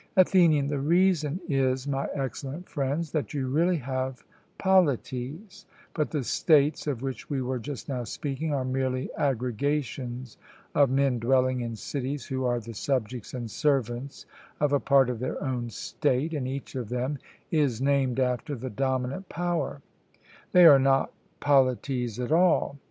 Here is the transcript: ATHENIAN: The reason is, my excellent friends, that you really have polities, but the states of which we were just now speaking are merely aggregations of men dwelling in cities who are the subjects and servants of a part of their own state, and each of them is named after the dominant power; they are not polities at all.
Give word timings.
ATHENIAN: 0.17 0.65
The 0.65 0.79
reason 0.79 1.39
is, 1.47 1.87
my 1.87 2.07
excellent 2.15 2.67
friends, 2.67 3.11
that 3.11 3.35
you 3.35 3.45
really 3.45 3.77
have 3.77 4.23
polities, 4.57 5.67
but 5.93 6.09
the 6.09 6.23
states 6.23 6.87
of 6.87 7.03
which 7.03 7.29
we 7.29 7.39
were 7.39 7.59
just 7.59 7.87
now 7.87 8.03
speaking 8.03 8.51
are 8.51 8.65
merely 8.65 9.13
aggregations 9.15 10.39
of 10.73 10.89
men 10.89 11.19
dwelling 11.19 11.61
in 11.61 11.75
cities 11.75 12.25
who 12.25 12.43
are 12.45 12.59
the 12.59 12.73
subjects 12.73 13.35
and 13.35 13.51
servants 13.51 14.25
of 14.59 14.73
a 14.73 14.79
part 14.79 15.07
of 15.07 15.19
their 15.19 15.39
own 15.43 15.69
state, 15.69 16.33
and 16.33 16.47
each 16.47 16.73
of 16.73 16.89
them 16.89 17.19
is 17.51 17.79
named 17.79 18.19
after 18.19 18.55
the 18.55 18.71
dominant 18.71 19.29
power; 19.29 19.83
they 20.51 20.65
are 20.65 20.79
not 20.79 21.11
polities 21.39 22.19
at 22.19 22.31
all. 22.31 22.79